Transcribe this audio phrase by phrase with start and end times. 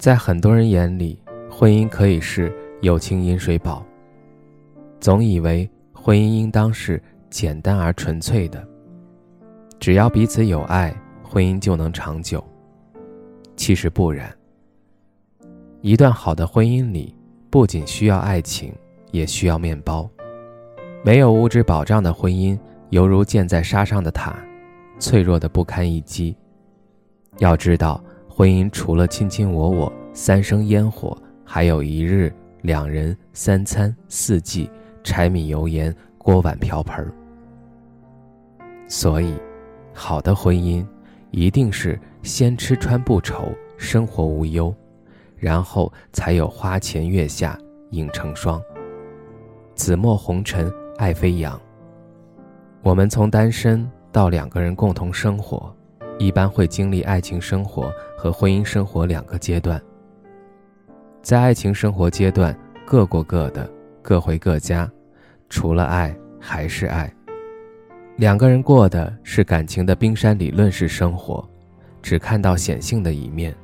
[0.00, 2.50] 在很多人眼里，婚姻可以是
[2.80, 3.84] 友情饮水饱。
[4.98, 8.66] 总以为婚姻应当是简单而纯粹的，
[9.78, 10.90] 只要彼此有爱，
[11.22, 12.42] 婚姻就能长久。
[13.56, 14.34] 其实不然。
[15.82, 17.14] 一段好的婚姻里，
[17.50, 18.72] 不仅需要爱情，
[19.10, 20.08] 也需要面包。
[21.04, 22.58] 没有物质保障的婚姻，
[22.88, 24.34] 犹如建在沙上的塔，
[24.98, 26.34] 脆弱的不堪一击。
[27.36, 28.02] 要知道。
[28.40, 34.70] 婚姻除了卿卿我我、三生烟火，还有一日、两人、三餐、四季、
[35.04, 37.06] 柴米油盐、锅碗瓢盆。
[38.88, 39.34] 所以，
[39.92, 40.82] 好的婚姻
[41.32, 44.74] 一定是先吃穿不愁，生活无忧，
[45.36, 47.58] 然后才有花前月下
[47.90, 48.58] 影成双，
[49.74, 51.60] 紫陌红尘爱飞扬。
[52.80, 55.70] 我们从单身到两个人共同生活。
[56.20, 59.80] 一般会经历爱情生活和婚姻生活两个阶段。
[61.22, 62.54] 在爱情生活阶段，
[62.84, 63.68] 各过各的，
[64.02, 64.88] 各回各家，
[65.48, 67.10] 除了爱还是爱。
[68.16, 71.42] 两个人过的是感情的冰山理论式生活，
[72.02, 73.56] 只看到显性的一面，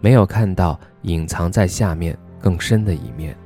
[0.00, 3.36] 没有看到隐藏在下面更深的一面。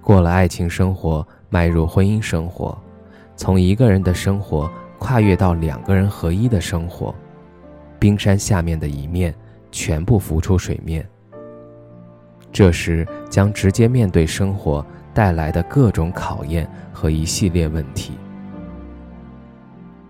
[0.00, 2.78] 过了爱情生活，迈入婚姻生活，
[3.34, 4.70] 从一个人的生活。
[4.98, 7.14] 跨越到两个人合一的生活，
[7.98, 9.34] 冰山下面的一面
[9.70, 11.06] 全部浮出水面。
[12.52, 18.14] 这时将直接面对生活带来的各种考验和一系列问题。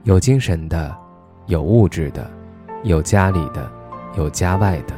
[0.05, 0.97] 有精神的，
[1.47, 2.31] 有物质的，
[2.85, 3.69] 有家里的，
[4.17, 4.95] 有家外的。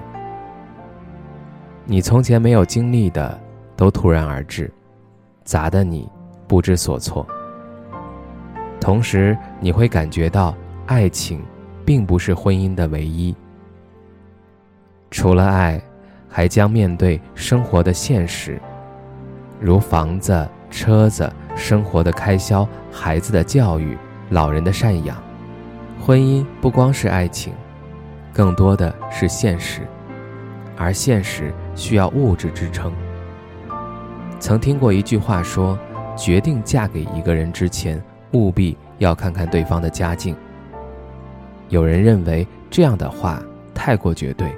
[1.87, 3.41] 你从前没有经历的，
[3.75, 4.71] 都突然而至，
[5.45, 6.07] 砸得你
[6.47, 7.27] 不知所措。
[8.89, 10.57] 同时，你会感觉到
[10.87, 11.45] 爱情，
[11.85, 13.37] 并不是婚姻的唯一。
[15.11, 15.79] 除了爱，
[16.27, 18.59] 还将面对生活的现实，
[19.61, 23.95] 如房子、车子、生活的开销、孩子的教育、
[24.31, 25.23] 老人的赡养。
[26.01, 27.53] 婚姻不光是爱情，
[28.33, 29.83] 更多的是现实，
[30.79, 32.91] 而现实需要物质支撑。
[34.41, 35.79] 曾听过一句话说：
[36.17, 38.03] 决定嫁给一个人之前。
[38.33, 40.37] 务必要看看对方的家境。
[41.69, 43.43] 有人认为这样的话
[43.75, 44.51] 太过绝对，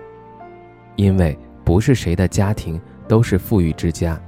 [0.97, 4.21] 因为不是谁的家庭都是富裕之家。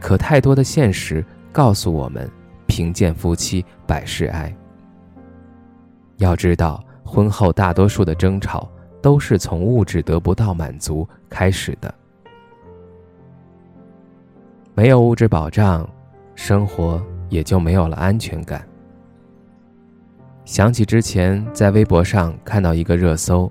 [0.00, 2.30] 可太多的现实告诉我们，
[2.66, 4.54] 贫贱夫妻百事哀。
[6.18, 8.70] 要知道，婚后大多数的争吵
[9.02, 11.92] 都是从物质得不到满足开始的。
[14.74, 15.88] 没有物质保障，
[16.34, 17.02] 生活。
[17.28, 18.66] 也就没有了安全感。
[20.44, 23.50] 想起之前在微博上看到一个热搜，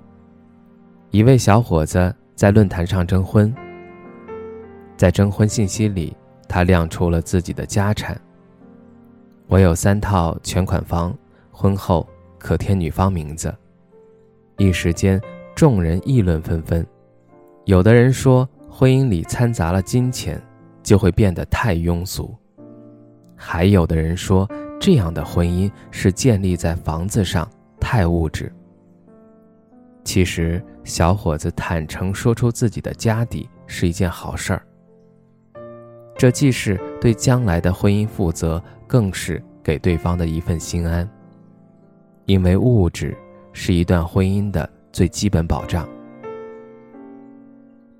[1.10, 3.54] 一位小伙子在论坛上征婚，
[4.96, 6.16] 在征婚信息里，
[6.48, 8.18] 他亮出了自己的家产：
[9.46, 11.16] 我有三套全款房，
[11.50, 12.08] 婚后
[12.38, 13.54] 可添女方名字。
[14.56, 15.20] 一时间，
[15.54, 16.86] 众人议论纷纷。
[17.66, 20.42] 有的人说，婚姻里掺杂了金钱，
[20.82, 22.34] 就会变得太庸俗。
[23.36, 27.48] 还有的人说，这样的婚姻是建立在房子上，
[27.78, 28.52] 太物质。
[30.04, 34.62] 其实，小伙子坦诚说出自己的家底是一件好事儿。
[36.16, 41.08] 这既是对将来的婚姻负责，更是给对方的一份心安。
[42.24, 43.16] 因为物质
[43.52, 45.88] 是一段婚姻的最基本保障，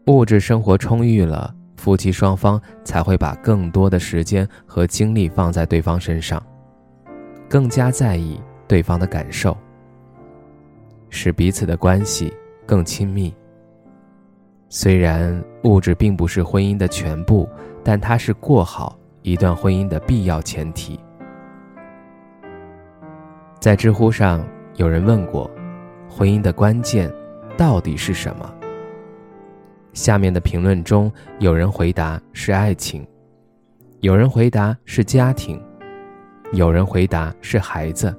[0.07, 1.56] 物质生活充裕了。
[1.77, 6.43] 夫妻双方才会把更多的时间和精力放在对方身上，
[7.49, 9.57] 更加在意对方的感受，
[11.11, 12.33] 使彼此的关系
[12.65, 13.35] 更亲密。
[14.69, 17.49] 虽然物质并不是婚姻的全部，
[17.85, 20.99] 但它是过好一段婚姻的必要前提。
[23.61, 24.45] 在知乎上
[24.75, 25.49] 有人问过
[26.11, 27.13] ：“婚姻的关键
[27.57, 28.53] 到底是什么？”
[29.97, 33.05] 下面的评论中，有人回答是爱情，
[34.01, 35.59] 有人回答是家庭，
[36.53, 38.15] 有人回答是孩子。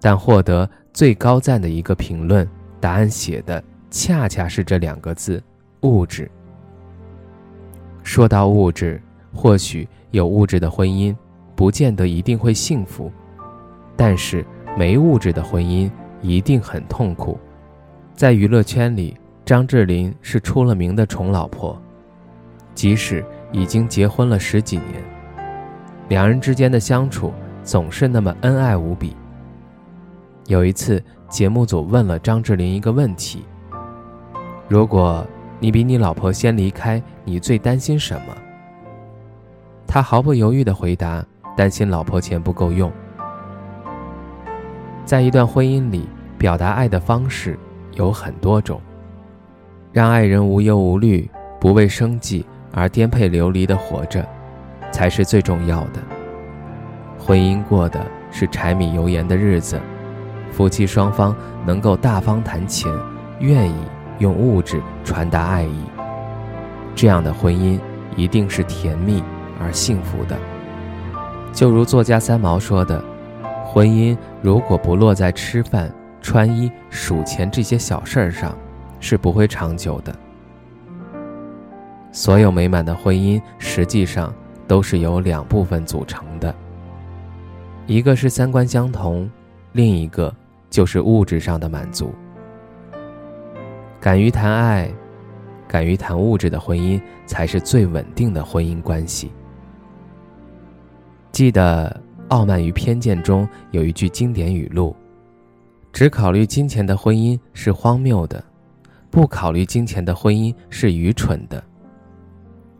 [0.00, 2.48] 但获得最高赞的一个评论，
[2.80, 5.42] 答案写的恰恰是这两个字：
[5.82, 6.28] 物质。
[8.02, 8.98] 说到物质，
[9.34, 11.14] 或许有物质的婚姻，
[11.54, 13.12] 不见得一定会幸福，
[13.94, 14.42] 但是
[14.74, 15.90] 没物质的婚姻
[16.22, 17.38] 一定很痛苦。
[18.14, 19.14] 在娱乐圈里，
[19.50, 21.76] 张智霖是出了名的宠老婆，
[22.72, 25.02] 即使已经结婚了十几年，
[26.08, 27.32] 两人之间的相处
[27.64, 29.16] 总是那么恩爱无比。
[30.46, 33.44] 有一次，节目组问了张智霖一个问题
[34.70, 35.26] ：“如果
[35.58, 38.36] 你比你老婆先离开，你最担心什么？”
[39.84, 41.26] 他毫不犹豫地回答
[41.58, 42.88] ：“担心老婆钱不够用。”
[45.04, 46.08] 在一段婚姻里，
[46.38, 47.58] 表达爱的方式
[47.94, 48.80] 有很多种，
[49.92, 51.28] 让爱人无忧无虑、
[51.60, 54.24] 不为生计而颠沛流离的活着，
[54.92, 56.00] 才是最重要的。
[57.18, 59.80] 婚姻过的是柴米油盐的日子。
[60.52, 61.34] 夫妻双方
[61.64, 62.92] 能够大方谈钱，
[63.38, 63.74] 愿意
[64.18, 65.84] 用物质传达爱意，
[66.94, 67.78] 这样的婚姻
[68.16, 69.22] 一定是甜蜜
[69.60, 70.36] 而幸福的。
[71.52, 73.02] 就如作家三毛说的
[73.66, 78.56] ：“婚姻如果不落在吃饭、穿衣、数钱这些小事儿上，
[79.00, 80.14] 是不会长久的。”
[82.12, 84.32] 所有美满的婚姻实际上
[84.68, 86.54] 都是由两部分组成的，
[87.86, 89.28] 一个是三观相同，
[89.72, 90.32] 另一个。
[90.70, 92.14] 就是物质上的满足。
[94.00, 94.88] 敢于谈爱，
[95.66, 99.32] 敢于谈物质的婚姻，才是最稳定的婚姻关系。
[101.32, 104.94] 记得《傲慢与偏见》中有一句经典语录
[105.92, 108.40] ：“只考虑金钱的婚姻是荒谬的，
[109.10, 111.62] 不考虑金钱的婚姻是愚蠢的。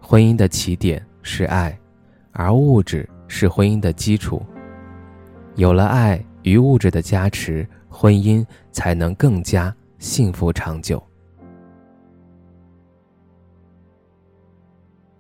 [0.00, 1.78] 婚姻的起点是爱，
[2.32, 4.42] 而物质是婚姻的基础。
[5.56, 11.02] 有了爱与物质的加持。”婚姻才能更加幸福长久。